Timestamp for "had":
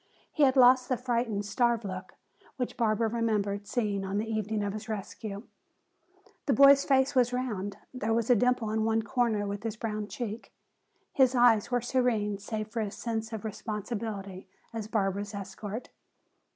0.41-0.55